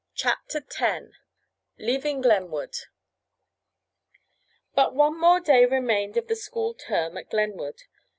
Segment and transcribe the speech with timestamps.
[0.15, 1.05] CHAPTER X
[1.77, 2.75] LEAVING GLENWOOD
[4.73, 7.83] But one more day remained of the school term at Glenwood.